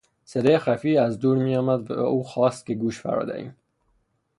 [0.25, 3.55] صدای خفیفی از دور میآمد و او خواست که گوش فرا دهیم.